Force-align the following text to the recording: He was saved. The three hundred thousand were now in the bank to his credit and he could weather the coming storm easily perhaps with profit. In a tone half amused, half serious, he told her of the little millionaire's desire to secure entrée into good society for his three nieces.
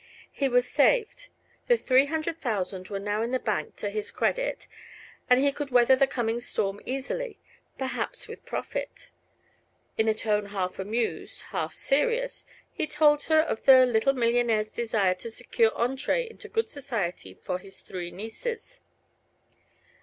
He 0.31 0.49
was 0.49 0.67
saved. 0.67 1.29
The 1.67 1.77
three 1.77 2.07
hundred 2.07 2.39
thousand 2.41 2.87
were 2.89 2.97
now 2.97 3.21
in 3.21 3.29
the 3.29 3.37
bank 3.37 3.75
to 3.75 3.91
his 3.91 4.09
credit 4.09 4.67
and 5.29 5.39
he 5.39 5.51
could 5.51 5.69
weather 5.69 5.95
the 5.95 6.07
coming 6.07 6.39
storm 6.39 6.81
easily 6.87 7.39
perhaps 7.77 8.27
with 8.27 8.43
profit. 8.43 9.11
In 9.99 10.07
a 10.07 10.15
tone 10.15 10.47
half 10.47 10.79
amused, 10.79 11.43
half 11.51 11.75
serious, 11.75 12.47
he 12.71 12.87
told 12.87 13.25
her 13.25 13.41
of 13.41 13.65
the 13.65 13.85
little 13.85 14.13
millionaire's 14.13 14.71
desire 14.71 15.13
to 15.13 15.29
secure 15.29 15.69
entrée 15.69 16.27
into 16.27 16.49
good 16.49 16.67
society 16.67 17.35
for 17.35 17.59
his 17.59 17.81
three 17.81 18.09
nieces. 18.09 18.81